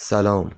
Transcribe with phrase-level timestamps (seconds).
[0.00, 0.50] سلام.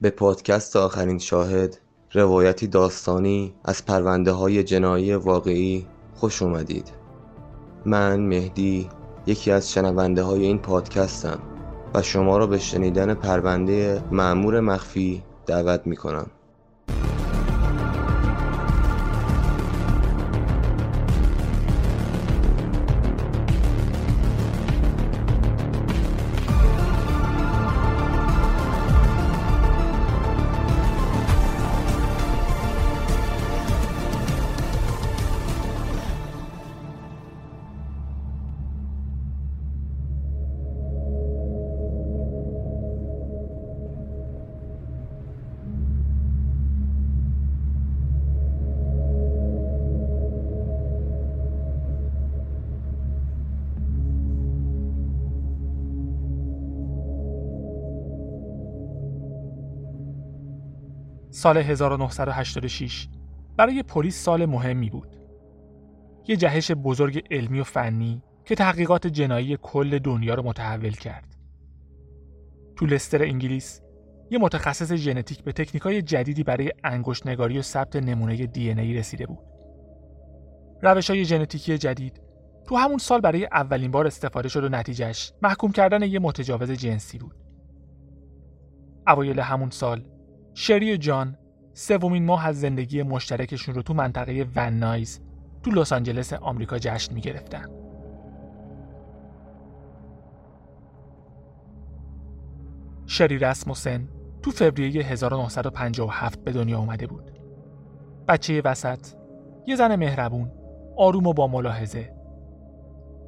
[0.00, 1.78] به پادکست آخرین شاهد
[2.12, 6.90] روایتی داستانی از پرونده های جنایی واقعی خوش اومدید.
[7.86, 8.88] من مهدی
[9.26, 11.38] یکی از شنونده های این پادکستم
[11.94, 16.30] و شما را به شنیدن پرونده معمور مخفی دعوت می کنم
[61.34, 63.08] سال 1986
[63.56, 65.16] برای پلیس سال مهمی بود.
[66.28, 71.36] یه جهش بزرگ علمی و فنی که تحقیقات جنایی کل دنیا رو متحول کرد.
[72.76, 73.80] تو لستر انگلیس
[74.30, 79.26] یه متخصص ژنتیک به تکنیکای جدیدی برای انگشت نگاری و ثبت نمونه دی ای رسیده
[79.26, 79.38] بود.
[80.82, 82.20] روش های ژنتیکی جدید
[82.66, 87.18] تو همون سال برای اولین بار استفاده شد و نتیجهش محکوم کردن یه متجاوز جنسی
[87.18, 87.34] بود.
[89.06, 90.11] اوایل همون سال
[90.54, 91.36] شری و جان
[91.74, 95.20] سومین ماه از زندگی مشترکشون رو تو منطقه ون نایز
[95.62, 97.66] تو لس آنجلس آمریکا جشن می‌گرفتن.
[103.06, 104.08] شری رسموسن
[104.42, 107.30] تو فوریه 1957 به دنیا اومده بود.
[108.28, 109.06] بچه وسط،
[109.66, 110.50] یه زن مهربون،
[110.96, 112.14] آروم و با ملاحظه.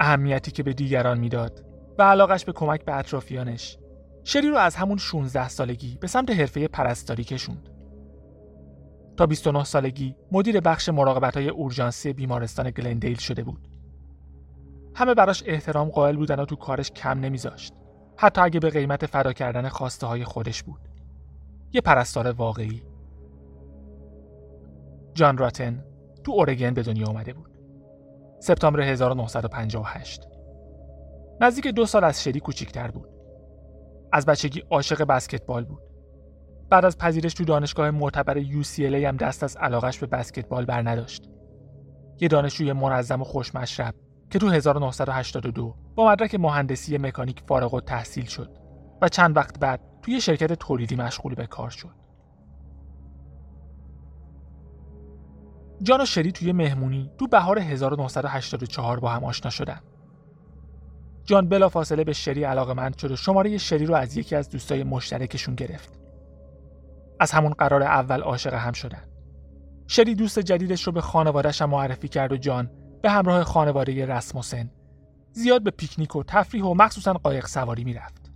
[0.01, 1.65] اهمیتی که به دیگران می‌داد
[1.99, 3.79] و علاقش به کمک به اطرافیانش
[4.25, 7.69] شری رو از همون 16 سالگی به سمت حرفه پرستاری کشوند.
[9.17, 13.69] تا 29 سالگی مدیر بخش مراقبت های اورژانسی بیمارستان گلندیل شده بود.
[14.95, 17.73] همه براش احترام قائل بودن و تو کارش کم نمیذاشت.
[18.17, 20.81] حتی اگه به قیمت فدا کردن خواسته های خودش بود.
[21.73, 22.83] یه پرستار واقعی.
[25.15, 25.85] جان راتن
[26.25, 27.51] تو اورگن به دنیا آمده بود.
[28.41, 30.29] سپتامبر 1958.
[31.41, 33.14] نزدیک دو سال از شری کوچیکتر بود.
[34.15, 35.83] از بچگی عاشق بسکتبال بود.
[36.71, 41.31] بعد از پذیرش تو دانشگاه معتبر UCLA هم دست از علاقش به بسکتبال بر نداشت.
[42.21, 43.95] یه دانشجوی منظم و خوشمشرب
[44.31, 48.51] که تو 1982 با مدرک مهندسی مکانیک فارغ و تحصیل شد
[49.03, 51.95] و چند وقت بعد توی شرکت تولیدی مشغول به کار شد.
[55.83, 59.81] جان و شری توی مهمونی تو بهار 1984 با هم آشنا شدن.
[61.25, 65.55] جان بلافاصله به شری علاقمند شد و شماره شری رو از یکی از دوستای مشترکشون
[65.55, 66.01] گرفت.
[67.21, 69.03] از همون قرار اول عاشق هم شدن.
[69.87, 72.71] شری دوست جدیدش رو به خانوادهش معرفی کرد و جان
[73.03, 74.71] به همراه خانواده رسموسن
[75.33, 78.31] زیاد به پیکنیک و تفریح و مخصوصا قایق سواری می‌رفت.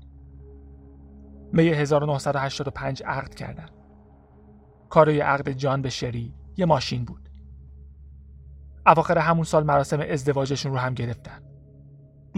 [1.53, 3.69] می 1985 عقد کردن.
[4.89, 7.29] کارای عقد جان به شری یه ماشین بود.
[8.87, 11.48] اواخر همون سال مراسم ازدواجشون رو هم گرفتن.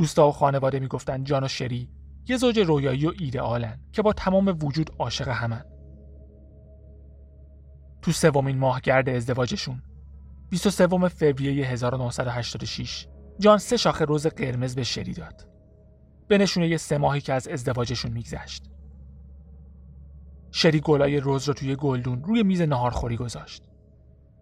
[0.00, 1.88] دوستا و خانواده می‌گفتن جان و شری
[2.28, 5.65] یه زوج رویایی و ایدئالن که با تمام وجود عاشق همن.
[8.03, 9.83] تو سومین ماه گرد ازدواجشون
[10.50, 13.06] 23 فوریه 1986
[13.39, 15.49] جان سه شاخه روز قرمز به شری داد.
[16.28, 18.71] به نشونه سه ماهی که از ازدواجشون میگذشت.
[20.50, 23.62] شری گلای روز رو توی گلدون روی میز نهارخوری گذاشت.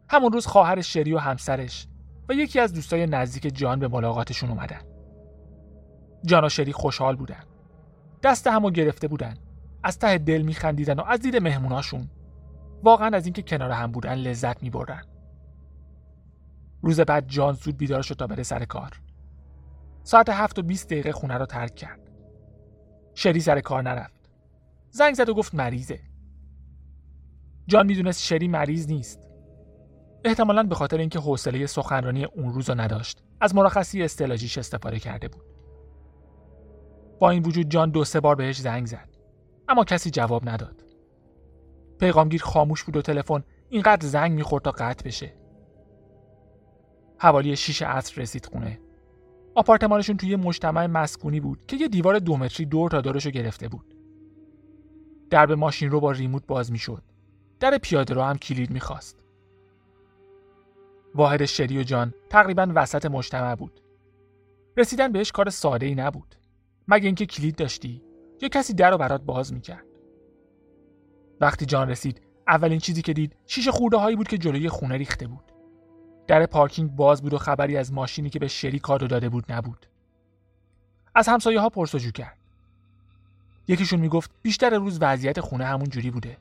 [0.08, 1.86] همون روز خواهر شری و همسرش
[2.28, 4.97] و یکی از دوستای نزدیک جان به ملاقاتشون اومدن.
[6.24, 7.44] جان و شری خوشحال بودن.
[8.22, 9.34] دست همو گرفته بودن.
[9.82, 12.08] از ته دل میخندیدن و از دید مهموناشون
[12.82, 15.04] واقعا از اینکه کنار هم بودن لذت می‌برن.
[16.82, 18.90] روز بعد جان زود بیدار شد تا بره سر کار.
[20.02, 22.10] ساعت هفت و 20 دقیقه خونه رو ترک کرد.
[23.14, 24.30] شری سر کار نرفت.
[24.90, 26.00] زنگ زد و گفت مریضه.
[27.66, 29.28] جان می‌دونست شری مریض نیست.
[30.24, 35.28] احتمالا به خاطر اینکه حوصله سخنرانی اون روز رو نداشت از مرخصی استلاجیش استفاده کرده
[35.28, 35.57] بود.
[37.18, 39.08] با این وجود جان دو سه بار بهش زنگ زد
[39.68, 40.84] اما کسی جواب نداد.
[42.00, 45.34] پیغامگیر خاموش بود و تلفن اینقدر زنگ می‌خورد تا قطع بشه.
[47.18, 48.80] حوالی شیش عصر رسید خونه.
[49.54, 53.94] آپارتمانشون توی مجتمع مسکونی بود که یه دیوار دو متری دور تا دورشو گرفته بود.
[55.30, 57.02] درب ماشین رو با ریموت باز می‌شد.
[57.60, 59.24] در پیاده رو هم کلید می‌خواست.
[61.14, 63.80] واحد شری و جان تقریبا وسط مجتمع بود.
[64.76, 66.34] رسیدن بهش کار ساده ای نبود.
[66.88, 68.02] مگه اینکه کلید داشتی؟
[68.42, 69.84] یا کسی در رو برات باز می‌کرد.
[71.40, 75.26] وقتی جان رسید اولین چیزی که دید شیشه خورده هایی بود که جلوی خونه ریخته
[75.26, 75.52] بود.
[76.26, 79.86] در پارکینگ باز بود و خبری از ماشینی که به شری کادو داده بود نبود.
[81.14, 82.38] از همسایه ها پرسجو کرد.
[83.68, 86.36] یکیشون می‌گفت بیشتر روز وضعیت خونه همون جوری بوده.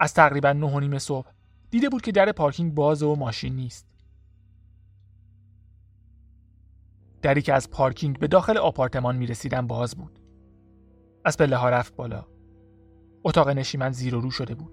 [0.00, 1.26] از تقریبا نه و نیم صبح
[1.70, 3.89] دیده بود که در پارکینگ بازه و ماشین نیست.
[7.22, 10.18] دری که از پارکینگ به داخل آپارتمان می رسیدن باز بود.
[11.24, 12.26] از پله ها رفت بالا.
[13.24, 14.72] اتاق نشیمن زیر و رو شده بود.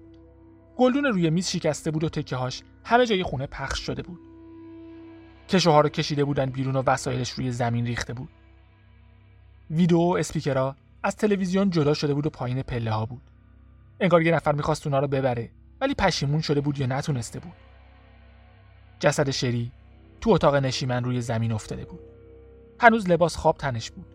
[0.76, 4.20] گلدون روی میز شکسته بود و تکه هاش همه جای خونه پخش شده بود.
[5.48, 8.28] کشوها رو کشیده بودن بیرون و وسایلش روی زمین ریخته بود.
[9.70, 13.22] ویدیو و اسپیکرها از تلویزیون جدا شده بود و پایین پله ها بود.
[14.00, 17.52] انگار یه نفر می‌خواست اونا رو ببره ولی پشیمون شده بود یا نتونسته بود.
[19.00, 19.72] جسد شری
[20.20, 22.00] تو اتاق نشیمن روی زمین افتاده بود.
[22.80, 24.06] هنوز لباس خواب تنش بود.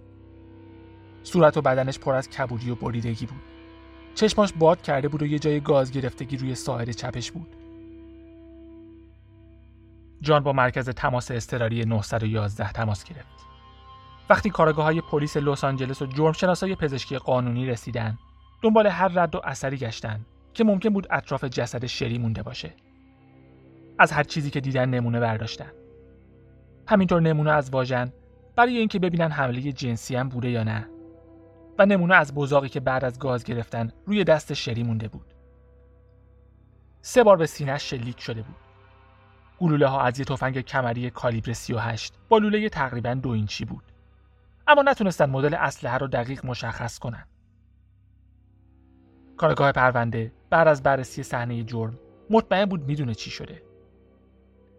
[1.23, 3.41] صورت و بدنش پر از کبودی و بریدگی بود.
[4.15, 7.55] چشماش باد کرده بود و یه جای گاز گرفتگی روی ساعد چپش بود.
[10.21, 13.45] جان با مرکز تماس اضطراری 911 تماس گرفت.
[14.29, 18.17] وقتی کارگاه های پلیس لس آنجلس و جرمشناسای پزشکی قانونی رسیدن
[18.61, 22.73] دنبال هر رد و اثری گشتن که ممکن بود اطراف جسد شری مونده باشه.
[23.99, 25.71] از هر چیزی که دیدن نمونه برداشتن.
[26.87, 28.13] همینطور نمونه از واژن
[28.55, 30.89] برای اینکه ببینن حمله جنسی هم بوده یا نه.
[31.77, 35.33] و نمونه از بزاقی که بعد از گاز گرفتن روی دست شری مونده بود.
[37.01, 38.55] سه بار به سینهش شلیک شده بود.
[39.59, 43.83] گلوله ها از یه تفنگ کمری کالیبر 38 با لوله تقریبا دو اینچی بود.
[44.67, 47.25] اما نتونستن مدل اسلحه رو دقیق مشخص کنن.
[49.37, 53.63] کارگاه پرونده بعد از بررسی صحنه جرم مطمئن بود می‌دونه چی شده.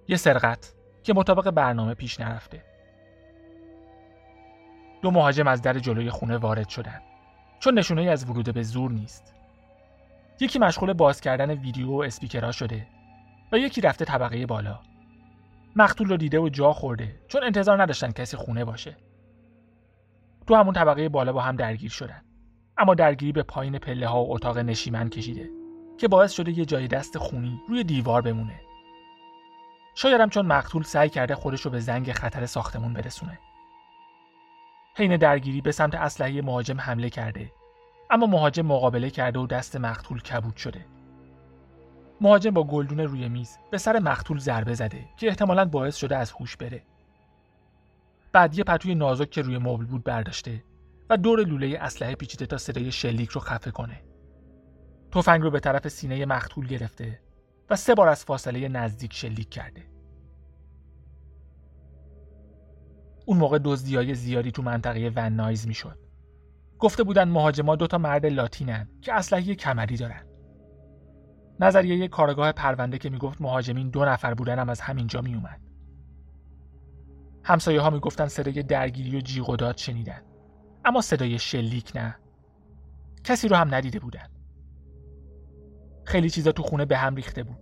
[0.09, 2.74] یه سرقت که مطابق برنامه پیش نرفته.
[5.05, 7.01] دو مهاجم از در جلوی خونه وارد شدن.
[7.61, 9.35] چون نشونه از ورود به زور نیست.
[10.41, 12.87] یکی مشغول باز کردن ویدیو و اسپیکرها شده
[13.53, 14.79] و یکی رفته طبقه بالا.
[15.77, 18.97] مقتول رو دیده و جا خورده چون انتظار نداشتن کسی خونه باشه.
[20.47, 22.23] تو همون طبقه بالا با هم درگیر شدن.
[22.79, 25.51] اما درگیری به پایین پله ها و اتاق نشیمن کشیده
[25.99, 28.61] که باعث شده یه جای دست خونی روی دیوار بمونه.
[29.95, 33.39] شایدم چون مقتول سعی کرده خودش رو به زنگ خطر ساختمون برسونه.
[34.97, 37.53] حین درگیری به سمت اسلحه مهاجم حمله کرده
[38.11, 40.87] اما مهاجم مقابله کرده و دست مقتول کبود شده
[42.21, 46.31] مهاجم با گلدون روی میز به سر مقتول ضربه زده که احتمالا باعث شده از
[46.31, 46.83] هوش بره
[48.33, 50.65] بعد یه پتوی نازک که روی مبل بود برداشته
[51.11, 54.03] و دور لوله اسلحه پیچیده تا صدای شلیک رو خفه کنه.
[55.13, 57.21] تفنگ رو به طرف سینه مقتول گرفته
[57.71, 59.94] و سه بار از فاصله نزدیک شلیک کرده.
[63.27, 65.99] اون موقع دزدیای زیادی تو منطقه ون نایز می‌شد.
[66.79, 70.27] گفته بودن مهاجما دو تا مرد لاتینن که اسلحه کمری دارن.
[71.61, 75.61] نظریه کارگاه پرونده که می‌گفت مهاجمین دو نفر بودن هم از همینجا میومد.
[77.45, 80.23] همسایه ها می‌گفتن صدای درگیری و جیغ و داد شنیدن.
[80.85, 82.17] اما صدای شلیک نه
[83.25, 84.29] کسی رو هم ندیده بودن
[86.05, 87.59] خیلی چیزا تو خونه به هم ریخته بود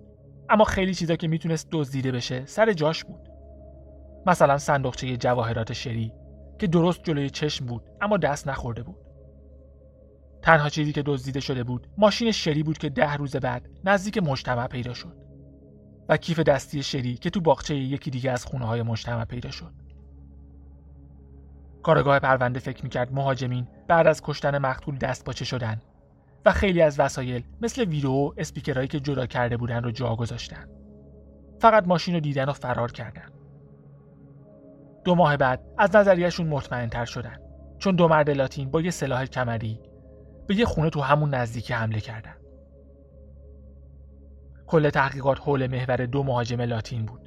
[0.48, 3.31] اما خیلی چیزا که می‌تونست دزدیده بشه سر جاش بود
[4.26, 6.12] مثلا صندوقچه جواهرات شری
[6.58, 8.96] که درست جلوی چشم بود اما دست نخورده بود
[10.42, 14.67] تنها چیزی که دزدیده شده بود ماشین شری بود که ده روز بعد نزدیک مجتمع
[14.67, 15.17] پیدا شد
[16.08, 19.72] و کیف دستی شری که تو باغچه یکی دیگه از خونه های مجتمع پیدا شد
[21.82, 25.81] کارگاه پرونده فکر می‌کرد مهاجمین بعد از کشتن مقتول دست باچه شدن
[26.44, 30.69] و خیلی از وسایل مثل ویدیو و اسپیکرهایی که جدا کرده بودن رو جا گذاشتن.
[31.60, 33.42] فقط ماشین رو دیدن و فرار کردن.
[35.04, 37.36] دو ماه بعد از نظریهشون مطمئنتر شدن
[37.78, 39.80] چون دو مرد لاتین با یه سلاح کمری
[40.46, 42.34] به یه خونه تو همون نزدیکی حمله کردن.
[44.66, 47.22] کل تحقیقات حول محور دو مهاجم لاتین بود.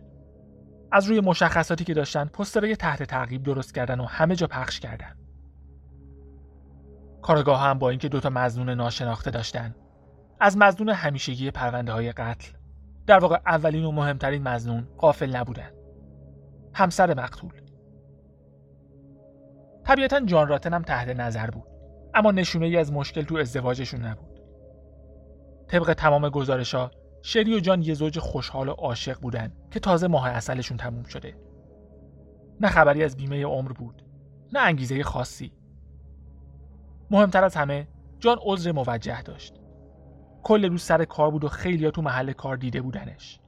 [0.91, 5.15] از روی مشخصاتی که داشتن پسترهای تحت تعقیب درست کردن و همه جا پخش کردن
[7.21, 9.75] کارگاه هم با اینکه دوتا مزنون ناشناخته داشتن
[10.39, 12.51] از مزنون همیشگی پرونده های قتل
[13.07, 15.71] در واقع اولین و مهمترین مزنون قافل نبودن
[16.73, 17.51] همسر مقتول
[19.85, 21.67] طبیعتا جان راتن هم تحت نظر بود
[22.13, 24.39] اما نشونه ای از مشکل تو ازدواجشون نبود
[25.67, 30.07] طبق تمام گزارش ها شری و جان یه زوج خوشحال و عاشق بودن که تازه
[30.07, 31.35] ماه اصلشون تموم شده.
[32.61, 34.03] نه خبری از بیمه عمر بود،
[34.53, 35.53] نه انگیزه خاصی.
[37.11, 37.87] مهمتر از همه
[38.19, 39.53] جان عذر موجه داشت.
[40.43, 43.39] کل روز سر کار بود و خیلی تو محل کار دیده بودنش.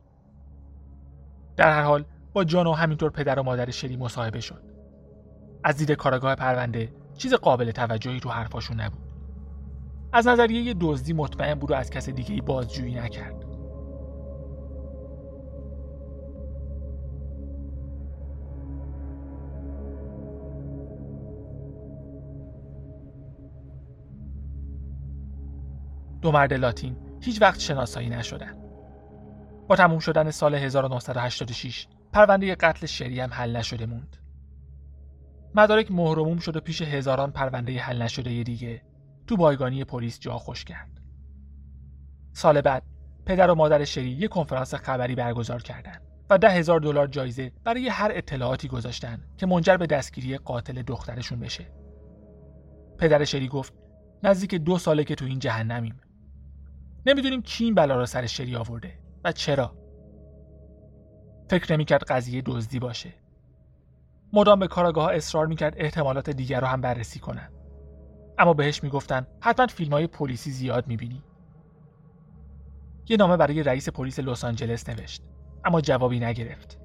[1.58, 4.77] در هر حال با جان و همینطور پدر و مادر شری مصاحبه شد.
[5.64, 9.08] از دید کارگاه پرونده چیز قابل توجهی تو حرفاشون نبود.
[10.14, 13.48] از نظریه دزدی مطمئن بود و از کس دیگه ای بازجویی نکرد
[26.22, 28.58] دو مرد لاتین هیچ وقت شناسایی نشدن.
[29.68, 34.18] با تموم شدن سال 1986 پرونده قتل شری هم حل نشده موند.
[35.56, 38.82] مدارک مهرموم شد و پیش هزاران پرونده حل نشده دیگه
[39.28, 41.02] تو بایگانی پلیس جا خوش کرد.
[42.34, 42.84] سال بعد
[43.26, 47.88] پدر و مادر شری یک کنفرانس خبری برگزار کردند و ده هزار دلار جایزه برای
[47.88, 51.66] هر اطلاعاتی گذاشتن که منجر به دستگیری قاتل دخترشون بشه.
[53.00, 53.74] پدر شری گفت
[54.24, 56.00] نزدیک دو ساله که تو این جهنمیم.
[57.06, 59.76] نمی‌دونیم کی این بلا رو سر شری آورده و چرا.
[61.50, 63.14] فکر نمی‌کرد قضیه دزدی باشه.
[64.34, 67.50] مدام به کاراگاه اصرار می‌کرد احتمالات دیگر رو هم بررسی کنن.
[68.38, 71.24] اما بهش می‌گفتن حتما فیلم های پلیسی زیاد می‌بینی.
[73.10, 75.24] یه نامه برای رئیس پلیس لس آنجلس نوشت
[75.66, 76.80] اما جوابی نگرفت.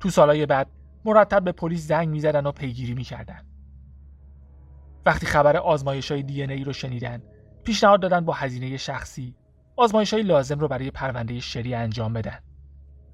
[0.00, 0.70] تو سالهای بعد
[1.04, 3.42] مرتب به پلیس زنگ می‌زدن و پیگیری می‌کردن.
[5.06, 7.22] وقتی خبر آزمایش های دی ای رو شنیدن
[7.64, 9.36] پیشنهاد دادن با هزینه شخصی
[9.76, 12.38] آزمایش های لازم رو برای پرونده شری انجام بدن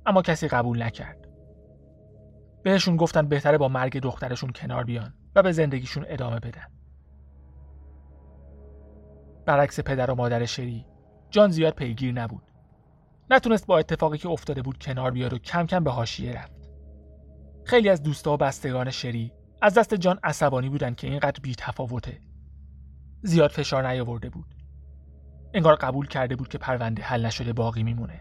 [0.06, 1.23] اما کسی قبول نکرد
[2.64, 6.66] بهشون گفتن بهتره با مرگ دخترشون کنار بیان و به زندگیشون ادامه بدن.
[9.46, 10.86] برعکس پدر و مادر شری
[11.30, 12.42] جان زیاد پیگیر نبود.
[13.30, 16.70] نتونست با اتفاقی که افتاده بود کنار بیاد و کم کم به حاشیه رفت.
[17.64, 22.20] خیلی از دوستا و بستگان شری از دست جان عصبانی بودن که اینقدر بی تفاوته
[23.22, 24.54] زیاد فشار نیاورده بود.
[25.54, 28.20] انگار قبول کرده بود که پرونده حل نشده باقی میمونه.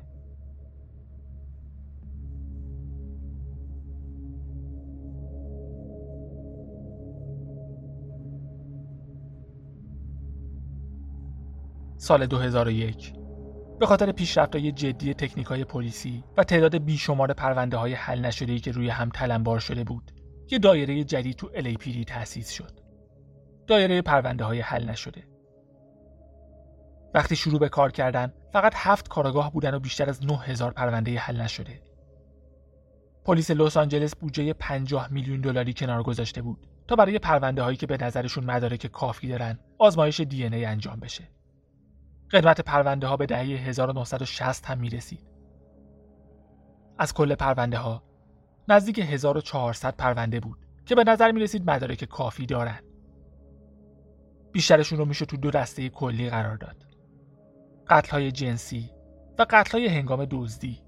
[12.03, 13.13] سال 2001
[13.79, 18.89] به خاطر پیشرفت‌های جدی تکنیک‌های پلیسی و تعداد بیشمار پرونده های حل نشده که روی
[18.89, 20.11] هم تلمبار شده بود
[20.51, 22.71] یه دایره جدید تو الیپیدی تأسیس شد.
[23.67, 25.23] دایره پرونده های حل نشده.
[27.13, 31.41] وقتی شروع به کار کردن فقط هفت کارگاه بودن و بیشتر از 9000 پرونده حل
[31.41, 31.81] نشده.
[33.25, 37.87] پلیس لس آنجلس بودجه 50 میلیون دلاری کنار گذاشته بود تا برای پرونده هایی که
[37.87, 41.42] به نظرشون مدارک کافی دارن آزمایش دی انجام بشه.
[42.31, 45.27] قدمت پرونده ها به دهه 1960 هم می رسید.
[46.97, 48.03] از کل پرونده ها
[48.67, 52.79] نزدیک 1400 پرونده بود که به نظر می رسید مدارک کافی دارن.
[54.51, 56.85] بیشترشون رو میشه تو دو دسته کلی قرار داد.
[57.87, 58.89] قتل های جنسی
[59.39, 60.81] و قتل های هنگام دزدی.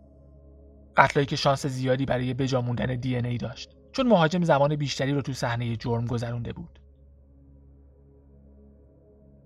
[0.98, 5.22] قتلهایی که شانس زیادی برای بجا موندن دی ای داشت چون مهاجم زمان بیشتری رو
[5.22, 6.80] تو صحنه جرم گذرونده بود.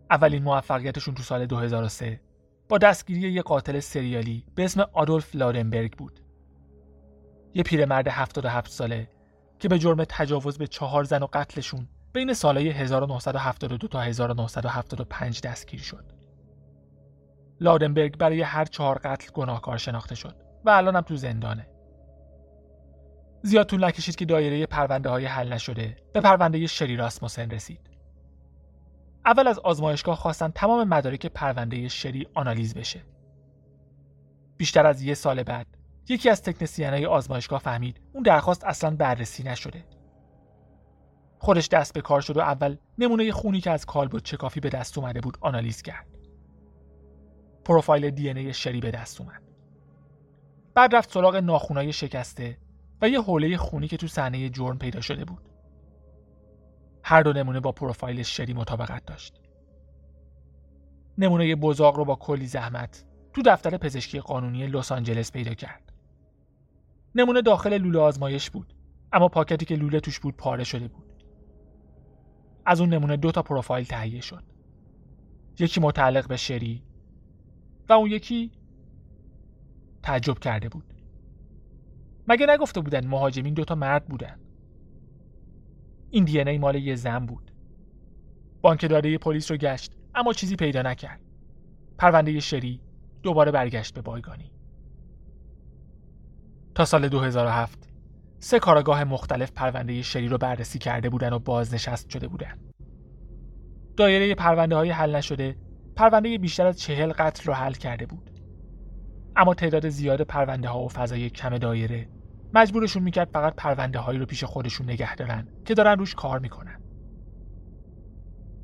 [0.10, 2.22] اولین موفقیتشون تو سال 2003
[2.70, 6.20] با دستگیری یک قاتل سریالی به اسم آدولف لارنبرگ بود.
[7.54, 9.10] یه پیرمرد 77 ساله
[9.60, 15.80] که به جرم تجاوز به چهار زن و قتلشون بین سالهای 1972 تا 1975 دستگیر
[15.80, 16.06] شد.
[17.62, 20.36] لارنبرگ برای هر چهار قتل گناهکار شناخته شد
[20.66, 21.68] و الان هم تو زندانه.
[23.42, 27.89] زیاد طول نکشید که دایره پرونده های حل نشده به پرونده شری راسموسن رسید.
[29.30, 33.06] اول از آزمایشگاه خواستن تمام مدارک پرونده شری آنالیز بشه.
[34.58, 35.68] بیشتر از یه سال بعد
[36.08, 36.42] یکی از
[36.80, 39.86] های آزمایشگاه فهمید اون درخواست اصلا بررسی نشده.
[41.40, 44.98] خودش دست به کار شد و اول نمونه خونی که از کالبد چکافی به دست
[44.98, 46.08] اومده بود آنالیز کرد.
[47.66, 49.42] پروفایل دی ای شری به دست اومد.
[50.74, 52.58] بعد رفت سراغ ناخونای شکسته
[53.02, 55.49] و یه حوله خونی که تو صحنه جرم پیدا شده بود.
[57.04, 59.42] هر دو نمونه با پروفایل شری مطابقت داشت.
[61.18, 65.94] نمونه بزاق رو با کلی زحمت تو دفتر پزشکی قانونی لس آنجلس پیدا کرد.
[67.16, 68.74] نمونه داخل لوله آزمایش بود
[69.14, 71.06] اما پاکتی که لوله توش بود پاره شده بود.
[72.66, 74.44] از اون نمونه دو تا پروفایل تهیه شد.
[75.60, 76.84] یکی متعلق به شری
[77.90, 78.52] و اون یکی
[80.04, 80.94] تعجب کرده بود.
[82.28, 84.40] مگه نگفته بودن مهاجمین دوتا مرد بودن؟
[86.12, 87.52] این دی ای مال یه زن بود.
[88.62, 91.20] بانک داده پلیس رو گشت اما چیزی پیدا نکرد.
[91.98, 92.82] پرونده شری
[93.24, 94.52] دوباره برگشت به بایگانی.
[96.76, 97.90] تا سال 2007
[98.40, 102.58] سه کارگاه مختلف پرونده شری رو بررسی کرده بودن و بازنشست شده بودن.
[103.98, 105.56] دایره پرونده های حل نشده
[105.96, 108.30] پرونده بیشتر از چهل قتل رو حل کرده بود.
[109.36, 112.08] اما تعداد زیاد پرونده ها و فضای کم دایره
[112.54, 116.82] مجبورشون می‌کرد فقط پرونده هایی رو پیش خودشون نگه دارن که دارن روش کار می‌کنن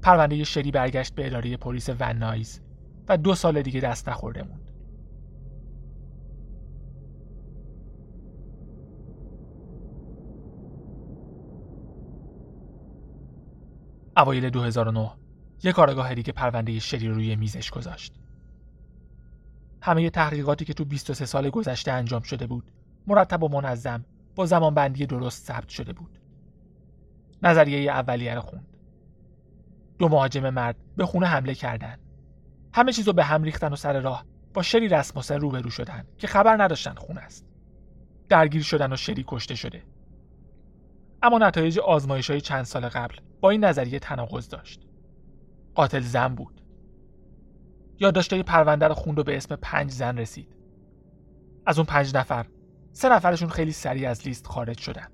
[0.01, 2.62] پرونده شری برگشت به اداره پلیس ونایز
[3.08, 4.72] و دو سال دیگه دست نخورده موند.
[14.18, 15.12] اوایل 2009
[15.63, 18.13] یک کارگاه دیگه پرونده شری روی میزش گذاشت.
[19.82, 22.72] همه تحقیقاتی که تو 23 سال گذشته انجام شده بود
[23.07, 26.19] مرتب و منظم با زمانبندی درست ثبت شده بود.
[27.43, 28.77] نظریه اولیه رو خوند.
[30.00, 32.00] دو مهاجم مرد به خونه حمله کردند.
[32.74, 36.63] همه چیزو به هم ریختن و سر راه با شری رسموسن روبرو شدن که خبر
[36.63, 37.45] نداشتن خونه است.
[38.29, 39.83] درگیر شدن و شری کشته شده.
[41.21, 44.81] اما نتایج آزمایش های چند سال قبل با این نظریه تناقض داشت.
[45.75, 46.62] قاتل زن بود.
[48.00, 50.55] یادداشتهای پرونده رو خوند و به اسم پنج زن رسید.
[51.65, 52.45] از اون پنج نفر
[52.95, 55.07] سه نفرشون خیلی سریع از لیست خارج شدن.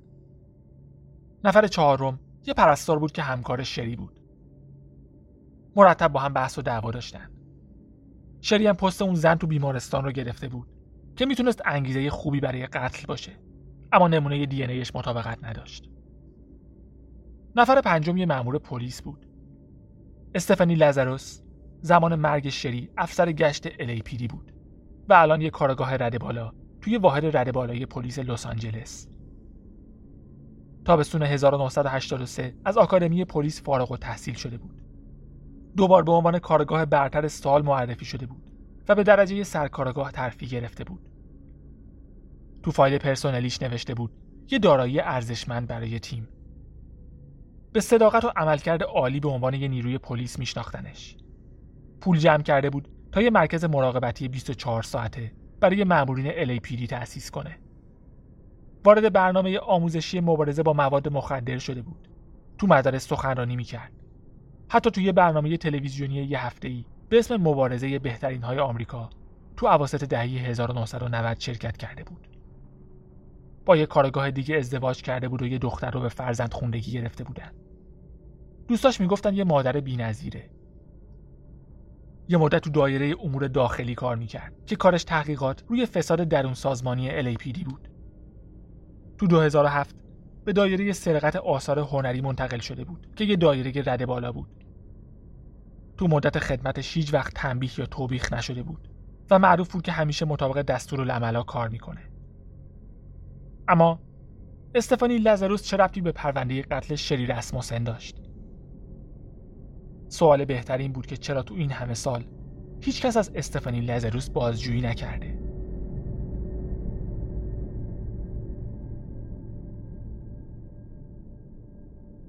[1.43, 4.19] نفر چهارم یه پرستار بود که همکار شری بود.
[5.75, 7.31] مرتب با هم بحث و دعوا داشتن.
[8.41, 10.67] شری هم پست اون زن تو بیمارستان رو گرفته بود
[11.15, 13.31] که می‌تونست انگیزه خوبی برای قتل باشه.
[13.91, 15.89] اما نمونه دی ایش مطابقت نداشت.
[17.55, 19.25] نفر پنجم یه مأمور پلیس بود.
[20.35, 21.41] استفانی لازاروس
[21.81, 24.53] زمان مرگ شری افسر گشت LAPD بود
[25.09, 29.07] و الان یه کارگاه رده بالا توی واحد رده بالای پلیس لس آنجلس.
[30.85, 34.81] تابستون 1983 از آکادمی پلیس فارغ و تحصیل شده بود.
[35.77, 38.43] دوبار به عنوان کارگاه برتر سال معرفی شده بود
[38.89, 41.09] و به درجه سرکارگاه ترفیع گرفته بود.
[42.63, 44.11] تو فایل پرسنلیش نوشته بود
[44.51, 46.27] یه دارایی ارزشمند برای تیم.
[47.73, 51.17] به صداقت و عملکرد عالی به عنوان یه نیروی پلیس میشناختنش.
[52.01, 55.31] پول جمع کرده بود تا یه مرکز مراقبتی 24 ساعته
[55.61, 57.57] برای مامورین LAPD تأسیس کنه.
[58.85, 62.07] وارد برنامه آموزشی مبارزه با مواد مخدر شده بود.
[62.57, 63.91] تو مدارس سخنرانی می‌کرد.
[64.69, 69.09] حتی توی برنامه تلویزیونی یه ای به اسم مبارزه بهترین های آمریکا
[69.57, 72.27] تو اواسط دهه 1990 شرکت کرده بود.
[73.65, 77.23] با یه کارگاه دیگه ازدواج کرده بود و یه دختر رو به فرزند خوندگی گرفته
[77.23, 77.51] بودن.
[78.67, 80.49] دوستاش می‌گفتن یه مادر بی‌نظیره.
[82.27, 87.35] یه مدت تو دایره امور داخلی کار می‌کرد که کارش تحقیقات روی فساد درون سازمانی
[87.35, 87.87] LAPD بود.
[89.17, 89.95] تو 2007
[90.45, 94.49] به دایره سرقت آثار هنری منتقل شده بود که یه دایره رده بالا بود.
[95.97, 98.87] تو مدت خدمتش هیچ وقت تنبیه یا توبیخ نشده بود
[99.31, 102.01] و معروف بود که همیشه مطابق دستور العملا کار می‌کنه.
[103.67, 103.99] اما
[104.75, 108.20] استفانی لازاروس چه ربطی به پرونده قتل شری رسموسن داشت؟
[110.11, 112.23] سوال بهترین بود که چرا تو این همه سال
[112.81, 115.39] هیچ کس از استفانی لازاروس بازجویی نکرده.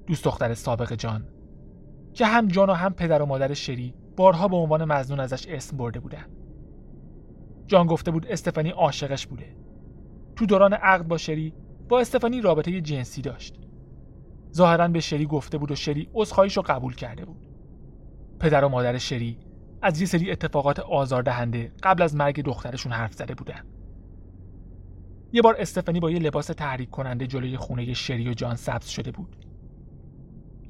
[0.07, 1.27] دوست دختر سابق جان
[2.13, 5.77] که هم جان و هم پدر و مادر شری بارها به عنوان مزنون ازش اسم
[5.77, 6.25] برده بودن.
[7.67, 9.55] جان گفته بود استفانی عاشقش بوده
[10.35, 11.53] تو دوران عقد با شری
[11.89, 13.59] با استفانی رابطه جنسی داشت
[14.53, 17.52] ظاهرا به شری گفته بود و شری عذرخواهیش رو قبول کرده بود
[18.43, 19.37] پدر و مادر شری
[19.81, 23.65] از یه سری اتفاقات آزاردهنده قبل از مرگ دخترشون حرف زده بودن.
[25.31, 29.11] یه بار استفانی با یه لباس تحریک کننده جلوی خونه شری و جان سبز شده
[29.11, 29.45] بود.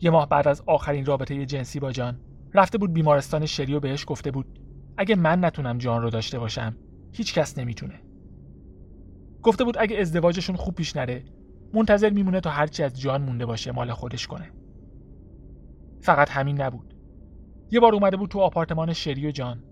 [0.01, 2.19] یه ماه بعد از آخرین رابطه جنسی با جان
[2.53, 4.59] رفته بود بیمارستان شری و بهش گفته بود
[4.97, 6.75] اگه من نتونم جان رو داشته باشم
[7.13, 8.01] هیچ کس نمی‌تونه.
[9.43, 11.25] گفته بود اگه ازدواجشون خوب پیش نره
[11.73, 14.51] منتظر میمونه تا هرچی از جان مونده باشه مال خودش کنه.
[16.01, 16.92] فقط همین نبود.
[17.73, 19.63] یه بار اومده بود تو آپارتمان شری و جان.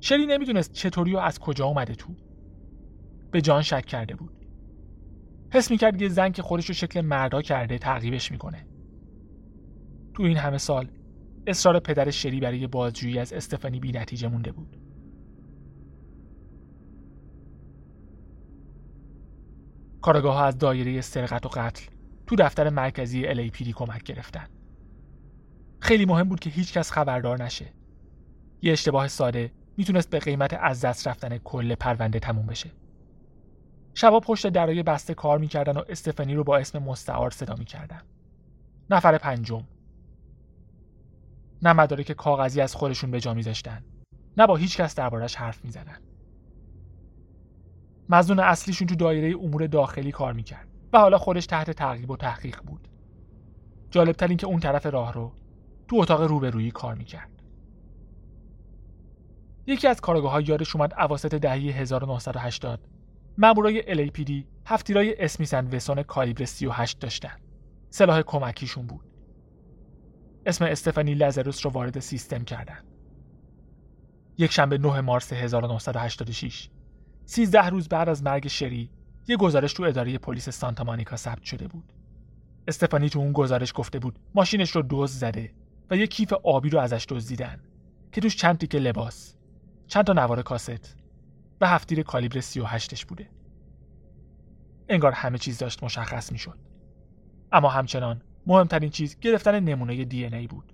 [0.00, 2.14] شری نمی‌دونست چطوری و از کجا اومده تو.
[3.30, 4.46] به جان شک کرده بود.
[5.52, 8.66] حس می‌کرد یه زن که خودش رو شکل مردا کرده تعقیبش می‌کنه.
[10.14, 10.90] تو این همه سال
[11.46, 14.76] اصرار پدر شری برای بازجویی از استفانی بی نتیجه مونده بود.
[20.02, 21.86] کارگاه ها از دایره سرقت و قتل
[22.26, 24.57] تو دفتر مرکزی LAPD کمک گرفتن.
[25.80, 27.72] خیلی مهم بود که هیچ کس خبردار نشه.
[28.62, 32.70] یه اشتباه ساده می‌تونست به قیمت از دست رفتن کل پرونده تموم بشه.
[33.94, 38.02] شبا پشت درای بسته کار می‌کردن و استفانی رو با اسم مستعار صدا می‌کردن.
[38.90, 39.64] نفر پنجم
[41.62, 43.84] نه مدارک کاغذی از خودشون به جا میذاشتن
[44.36, 45.98] نه با هیچ کس دربارش حرف می‌زدن
[48.08, 52.62] مزنون اصلیشون تو دایره امور داخلی کار می‌کرد و حالا خودش تحت تعقیب و تحقیق
[52.62, 52.88] بود
[53.90, 55.32] جالبتر این که اون طرف راه رو
[55.88, 57.30] تو اتاق روبرویی کار می‌کرد.
[59.66, 62.88] یکی از کارگاه ها یادش اومد اواسط دهه 1980
[63.38, 64.32] مامورای LAPD
[64.66, 67.36] هفتیرای اسمیسن وسون کالیبر 38 داشتن.
[67.90, 69.04] سلاح کمکیشون بود.
[70.46, 72.84] اسم استفانی لازروس رو وارد سیستم کردند.
[74.38, 76.68] یک شنبه 9 مارس 1986
[77.24, 78.90] 13 روز بعد از مرگ شری
[79.28, 81.92] یه گزارش تو اداره پلیس سانتا مانیکا ثبت شده بود.
[82.68, 85.52] استفانی تو اون گزارش گفته بود ماشینش رو دوز زده.
[85.90, 87.60] و یه کیف آبی رو ازش دزدیدن
[88.12, 89.36] که توش چند تیکه لباس،
[89.86, 90.96] چند تا نوار کاست
[91.60, 93.30] و هفتیر کالیبر 38ش بوده.
[94.88, 96.58] انگار همه چیز داشت مشخص می‌شد.
[97.52, 100.72] اما همچنان مهمترین چیز گرفتن نمونه دی ای بود.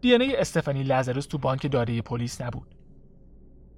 [0.00, 2.74] دی ای استفانی لازروس تو بانک داره پلیس نبود.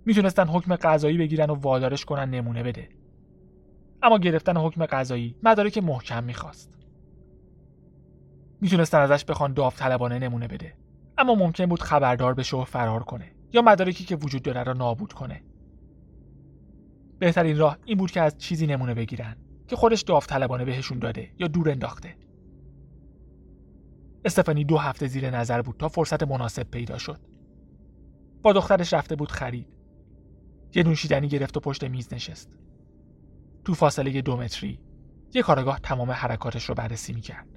[0.05, 2.89] می‌تونستن حکم قضایی بگیرن و وادارش کنن نمونه بده.
[4.03, 6.73] اما گرفتن حکم قضایی مدارک محکم می‌خواست.
[8.61, 10.75] می‌تونستن ازش بخوان داوطلبانه نمونه بده.
[11.19, 15.13] اما ممکن بود خبردار بشه و فرار کنه یا مدارکی که وجود داره را نابود
[15.13, 15.43] کنه.
[17.19, 19.37] بهترین راه این بود که از چیزی نمونه بگیرن
[19.69, 22.17] که خودش داوطلبانه بهشون داده یا دور انداخته.
[24.25, 27.21] استفانی دو هفته زیر نظر بود تا فرصت مناسب پیدا شد.
[28.43, 29.69] با دخترش رفته بود خرید.
[30.75, 32.51] یه نوشیدنی گرفت و پشت میز نشست.
[33.65, 34.81] تو فاصله دو متری
[35.35, 37.56] یه کارگاه تمام حرکاتش رو بررسی می‌کرد.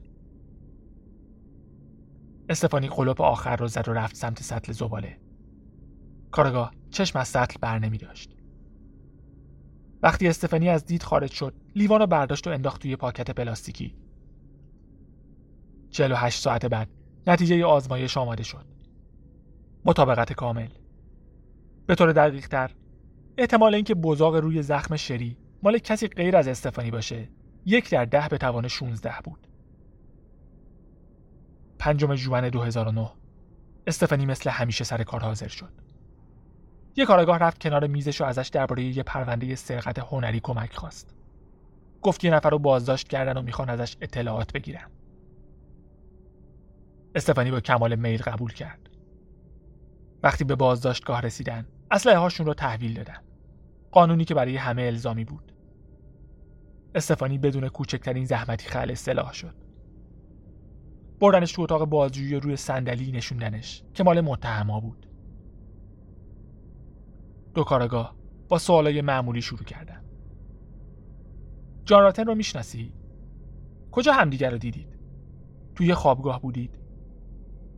[2.49, 5.17] استفانی قلوب آخر رو زد و رفت سمت سطل زباله.
[6.31, 8.39] کارگاه چشم از سطل بر نمی داشت.
[10.03, 13.95] وقتی استفانی از دید خارج شد لیوان رو برداشت و انداخت توی پاکت پلاستیکی
[15.91, 16.89] 48 ساعت بعد
[17.27, 18.65] نتیجه آزمایش آماده شد
[19.85, 20.69] مطابقت کامل
[21.85, 22.71] به طور دقیق تر
[23.37, 27.29] احتمال اینکه بزاق روی زخم شری مال کسی غیر از استفانی باشه
[27.65, 29.47] یک در ده به توان 16 بود
[31.79, 33.11] پنجم جوان 2009
[33.87, 35.71] استفانی مثل همیشه سر کار حاضر شد
[36.95, 41.15] یه کارگاه رفت کنار میزش و ازش درباره یه پرونده سرقت هنری کمک خواست.
[42.01, 44.91] گفت یه نفر رو بازداشت کردن و می‌خوان ازش اطلاعات بگیرن.
[47.15, 48.89] استفانی با کمال میل قبول کرد.
[50.23, 53.23] وقتی به بازداشتگاه رسیدن، اسلحه هاشون رو تحویل دادن.
[53.91, 55.51] قانونی که برای همه الزامی بود.
[56.95, 59.68] استفانی بدون کوچکترین زحمتی خل سلاح شد.
[61.19, 65.05] بردنش تو اتاق بازجویی روی صندلی نشوندنش که مال متهما بود.
[67.53, 68.15] دو کارگاه
[68.49, 70.03] با سوالای معمولی شروع کردن
[71.85, 72.93] جان راتن رو می‌شناسی؟
[73.91, 74.99] کجا همدیگر رو دیدید؟
[75.75, 76.79] توی خوابگاه بودید؟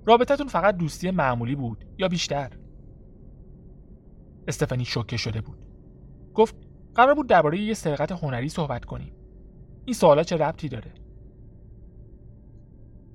[0.06, 2.52] رابطتون فقط دوستی معمولی بود یا بیشتر؟
[4.48, 5.58] استفانی شوکه شده بود
[6.34, 6.56] گفت
[6.96, 9.14] قرار بود درباره یه سرقت هنری صحبت کنیم
[9.86, 11.01] این سوالا چه ربطی داره؟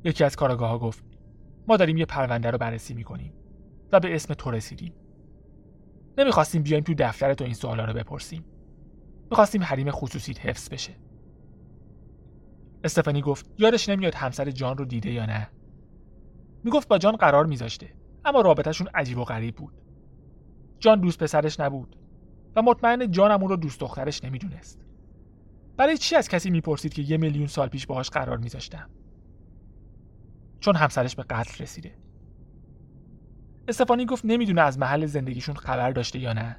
[0.07, 1.05] یکی از کارگاه ها گفت
[1.69, 3.33] ما داریم یه پرونده رو بررسی می‌کنیم
[3.93, 4.95] و به اسم تو رسیدیم.
[6.19, 8.45] نمی‌خواستیم بیایم تو دفتر تو این سوالا رو بپرسیم.
[9.31, 10.93] می‌خواستیم حریم خصوصیت حفظ بشه.
[12.85, 15.51] استفانی گفت یادش نمیاد همسر جان رو دیده یا نه.
[16.65, 17.93] می‌گفت با جان قرار میذاشته
[18.25, 19.75] اما رابطهشون عجیب و غریب بود.
[20.79, 21.97] جان دوست پسرش نبود
[22.57, 24.87] و مطمئن جانم اون رو دوست دخترش نمی‌دونست.
[25.77, 28.91] برای چی از کسی می‌پرسید که یه میلیون سال پیش باهاش قرار میذاشتم؟
[30.67, 31.95] چون همسرش به قتل رسیده.
[33.69, 36.57] استفانی گفت نمی‌دونه از محل زندگیشون خبر داشته یا نه.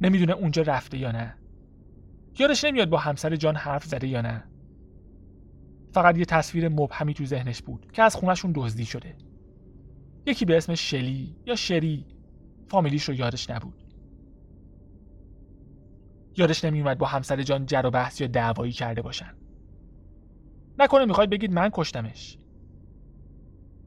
[0.00, 1.36] نمی‌دونه اونجا رفته یا نه.
[2.38, 4.44] یادش نمیاد با همسر جان حرف زده یا نه.
[5.92, 9.16] فقط یه تصویر مبهمی تو ذهنش بود که از خونشون دزدی شده.
[10.26, 12.06] یکی به اسم شلی یا شری.
[12.68, 13.84] فامیلیش رو یادش نبود.
[16.36, 19.34] یادش نمیومد با همسر جان جر و بحث یا دعوایی کرده باشن.
[20.78, 22.38] نکنه می‌خواید بگید من کشتمش.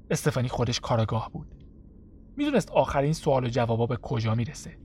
[0.10, 1.48] استفانی خودش کاراگاه بود.
[2.38, 4.78] می‌دونست آخرین سوال و جوابا به کجا می‌رسه.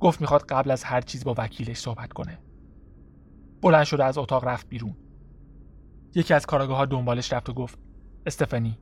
[0.00, 2.38] گفت می‌خواد قبل از هر چیز با وکیلش صحبت کنه.
[3.62, 4.96] بلند شده از اتاق رفت بیرون.
[6.14, 7.78] یکی از کاراگاه ها دنبالش رفت و گفت
[8.26, 8.78] استفانی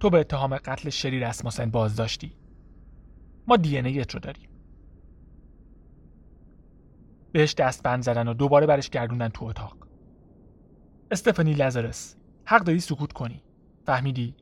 [0.00, 2.36] تو به اتهام قتل شری رسماسن بازداشتی.
[3.46, 4.48] ما دی ان رو داریم.
[7.32, 9.88] بهش دست بند زدن و دوباره برش گردوندن تو اتاق.
[11.10, 13.42] استفانی لازرس حق داری سکوت کنی.
[13.86, 14.34] فهمیدی.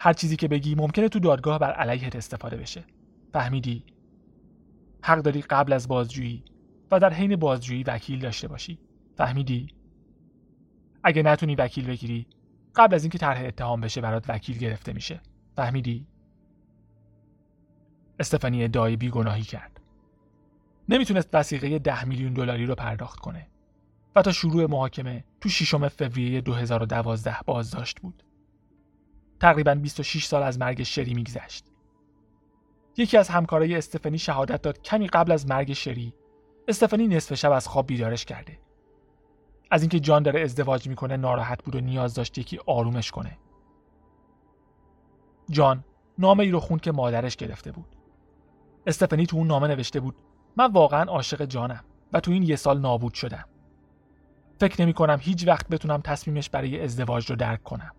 [0.00, 2.84] هر چیزی که بگی ممکنه تو دادگاه بر علیهت استفاده بشه.
[3.32, 3.84] فهمیدی.
[5.02, 6.44] حق داری قبل از بازجویی
[6.90, 8.78] و در حین بازجویی وکیل داشته باشی.
[9.16, 9.66] فهمیدی.
[11.04, 12.26] اگه نتونی وکیل بگیری
[12.74, 15.20] قبل از اینکه طرح اتهام بشه برات وکیل گرفته میشه.
[15.56, 16.06] فهمیدی.
[18.18, 19.80] استفانی ادعای بیگناهی کرد.
[20.88, 23.46] نمی‌تونست وسیقه ده میلیون دلاری رو پرداخت کنه.
[24.16, 28.22] و تا شروع محاکمه تو ششم فوریه 2012 بازداشت بود
[29.40, 31.64] تقریبا 26 سال از مرگ شری میگذشت.
[32.96, 36.14] یکی از همکارای استفانی شهادت داد کمی قبل از مرگ شری
[36.68, 38.58] استفانی نصف شب از خواب بیدارش کرده.
[39.70, 43.38] از اینکه جان داره ازدواج می‌کنه ناراحت بود و نیاز داشت یکی آرومش کنه
[45.50, 45.84] جان
[46.18, 47.96] نامه ای رو خوند که مادرش گرفته بود
[48.86, 50.14] استفنی تو اون نامه نوشته بود
[50.56, 53.44] من واقعا عاشق جانم و تو این یه سال نابود شدم
[54.60, 57.92] فکر نمی کنم هیچ وقت بتونم تصمیمش برای ازدواج رو درک کنم.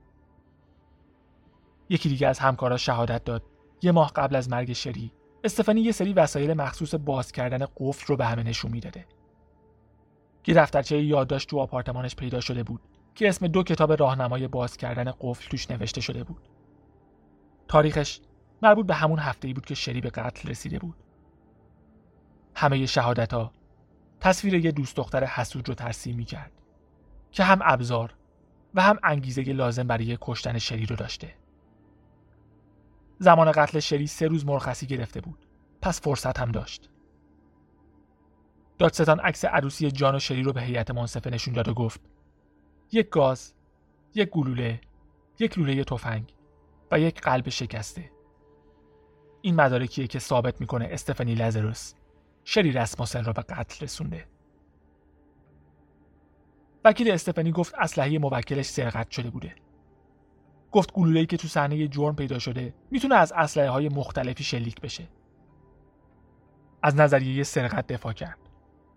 [1.89, 3.43] یکی دیگه از همکارا شهادت داد.
[3.81, 5.11] یه ماه قبل از مرگ شری
[5.43, 9.05] استفانی یه سری وسایل مخصوص باز کردن قفل رو به همه نشون می‌داده.
[10.47, 12.81] یه دفترچه یادداشت تو آپارتمانش پیدا شده بود
[13.15, 16.41] که اسم دو کتاب راهنمای باز کردن قفل توش نوشته شده بود.
[17.67, 18.19] تاریخش
[18.61, 20.95] مربوط به همون هفته ای بود که شری به قتل رسیده بود.
[22.55, 23.51] همه شهادت ها
[24.19, 26.51] تصویر یه دوست دختر حسود رو ترسیم می کرد
[27.31, 28.13] که هم ابزار
[28.73, 31.35] و هم انگیزه لازم برای کشتن شری رو داشته.
[33.19, 35.45] زمان قتل شری سه روز مرخصی گرفته بود
[35.81, 36.89] پس فرصت هم داشت.
[38.77, 42.01] دادستان عکس عروسی جان و شری رو به هیئت منصفه نشون داد و گفت
[42.91, 43.53] یک گاز
[44.15, 44.81] یک گلوله
[45.39, 46.33] یک لوله تفنگ
[46.91, 48.11] و یک قلب شکسته.
[49.41, 51.93] این مدارکیه که ثابت می‌کنه استفانی لزروس.
[52.47, 54.25] شری رسماسن را به قتل رسونده.
[56.85, 59.55] وکیل استفانی گفت اسلحه موکلش سرقت شده بوده.
[60.71, 65.07] گفت گلوله‌ای که تو صحنه جرم پیدا شده می‌تونه از اسلحه های مختلفی شلیک بشه.
[66.83, 68.37] از نظریه سرقت دفاع کرد.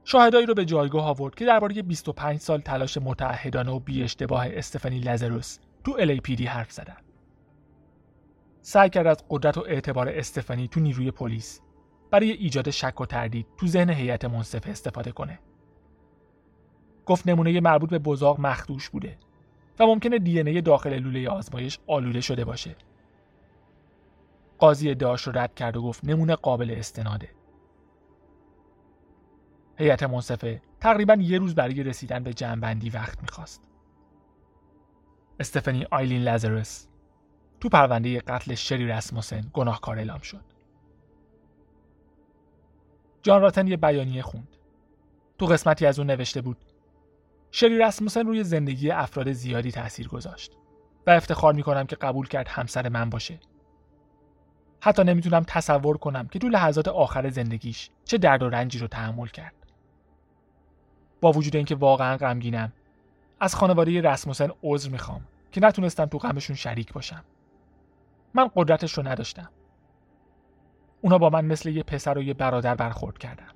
[0.04, 4.98] شاهدایی رو به جایگاه آورد که درباره 25 سال تلاش متعهدانه و بی اشتباه استفانی
[5.00, 6.96] لزروس تو LAPD حرف زدن.
[8.62, 11.60] سعی کرد از قدرت و اعتبار استفانی تو نیروی پلیس
[12.10, 15.38] برای ایجاد شک و تردید تو ذهن هیئت منصفه استفاده کنه.
[17.06, 19.18] گفت نمونه مربوط به بزاق مخدوش بوده
[19.78, 22.76] و ممکنه دی داخل لوله آزمایش آلوده شده باشه.
[24.58, 27.28] قاضی ادعاش رو رد کرد و گفت نمونه قابل استناده.
[29.76, 33.62] هیئت منصفه تقریبا یه روز برای رسیدن به جمعبندی وقت می‌خواست.
[35.40, 36.88] استفانی آیلین لازرس
[37.60, 40.57] تو پرونده قتل شری رسموسن گناهکار اعلام شد.
[43.22, 44.48] جان راتن یه بیانیه خوند.
[45.38, 46.56] تو قسمتی از اون نوشته بود
[47.50, 50.52] شری رسموسن روی زندگی افراد زیادی تاثیر گذاشت
[51.06, 53.40] و افتخار می‌کنم که قبول کرد همسر من باشه.
[54.80, 59.26] حتی نمی‌تونم تصور کنم که تو لحظات آخر زندگیش چه درد و رنجی رو تحمل
[59.26, 59.54] کرد.
[61.20, 62.72] با وجود اینکه واقعا غمگینم
[63.40, 67.24] از خانواده رسموسن عذر می‌خوام که نتونستم تو غمشون شریک باشم.
[68.34, 69.50] من قدرتش رو نداشتم.
[71.00, 73.48] اونا با من مثل یه پسر و یه برادر برخورد کردن.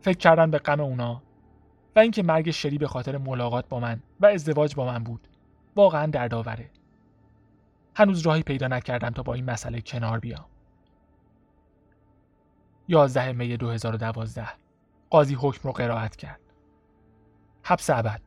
[0.00, 1.22] فکر کردن به غم اونا
[1.96, 5.28] و اینکه مرگ شری به خاطر ملاقات با من و ازدواج با من بود
[5.76, 6.70] واقعا دردآوره.
[7.96, 10.44] هنوز راهی پیدا نکردم تا با این مسئله کنار بیام.
[12.88, 14.48] 11 می 2012
[15.10, 16.40] قاضی حکم رو قرائت کرد.
[17.62, 18.20] حبس ابد.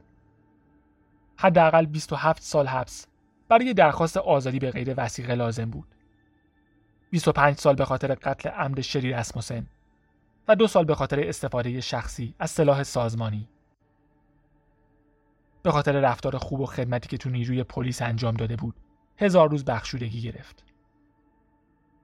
[1.37, 3.07] حداقل 27 سال حبس
[3.49, 5.87] برای درخواست آزادی به غیر وسیقه لازم بود.
[7.09, 9.67] 25 سال به خاطر قتل عمد شری اسموسن
[10.47, 13.47] و دو سال به خاطر استفاده شخصی از سلاح سازمانی.
[15.63, 18.75] به خاطر رفتار خوب و خدمتی که تو نیروی پلیس انجام داده بود،
[19.17, 20.63] هزار روز بخشودگی گرفت.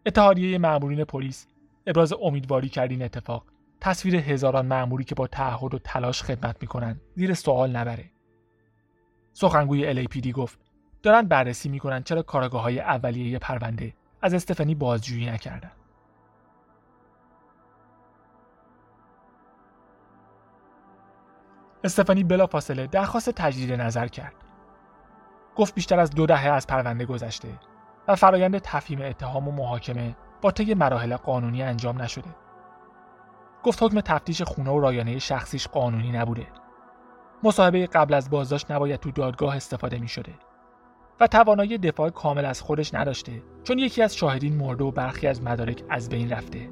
[0.06, 1.48] اتحادیه مأمورین پلیس
[1.88, 3.46] ابراز امیدواری کرد این اتفاق
[3.82, 8.12] تصویر هزاران مأموری که با تعهد و تلاش خدمت می‌کنن زیر سوال نبره.
[9.34, 10.60] سخنگوی LAPD گفت
[11.04, 13.94] دارن بررسی می‌کنن چرا کارگاه های اولیه پرونده
[14.26, 15.72] از استفانی بازجویی نکردن.
[21.84, 24.36] استفانی بلافاصله درخواست تجدید نظر کرد.
[25.56, 27.48] گفت بیشتر از دو دهه از پرونده گذشته
[28.08, 32.36] و فرایند تفهیم اتهام و محاکمه با طی مراحل قانونی انجام نشده.
[33.64, 36.48] گفت حکم تفتیش خونه و رایانه شخصیش قانونی نبوده.
[37.44, 40.34] مصاحبه قبل از بازداشت نباید تو دادگاه استفاده می شده
[41.20, 43.32] و توانایی دفاع کامل از خودش نداشته
[43.64, 46.70] چون یکی از شاهدین مرده و برخی از مدارک از بین رفته.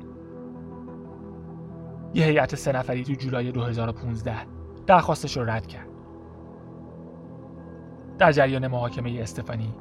[2.13, 4.35] یه هیئت سه نفری تو جولای 2015
[4.87, 5.87] درخواستش رو رد کرد.
[8.17, 9.75] در جریان محاکمه استفانی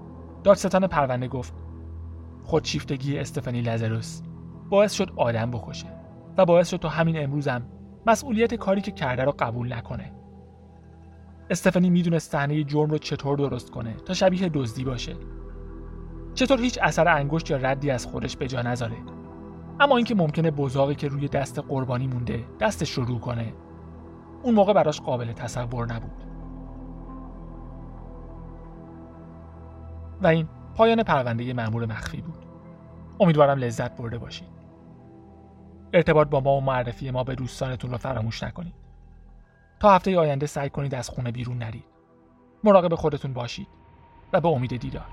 [0.44, 1.54] دادستان پرونده گفت
[2.42, 4.22] خودشیفتگی استفانی لزروس
[4.70, 5.86] باعث شد آدم بکشه
[6.36, 7.62] و باعث شد تا همین امروزم
[8.06, 10.12] مسئولیت کاری که کرده رو قبول نکنه.
[11.52, 15.16] استفانی می‌دونست صحنه جرم رو چطور درست کنه تا شبیه دزدی باشه.
[16.34, 18.96] چطور هیچ اثر انگشت یا ردی از خودش به جا نذاره.
[19.80, 23.52] اما اینکه ممکنه بزاقی که روی دست قربانی مونده دستش رو رو کنه
[24.42, 26.24] اون موقع براش قابل تصور نبود.
[30.22, 32.46] و این پایان پرونده مأمور مخفی بود.
[33.20, 34.48] امیدوارم لذت برده باشید.
[35.92, 38.81] ارتباط با ما و معرفی ما به دوستانتون رو فراموش نکنید.
[39.82, 41.84] تا هفته آینده سعی کنید از خونه بیرون نرید.
[42.64, 43.66] مراقب خودتون باشید
[44.32, 45.06] و به امید دیدار.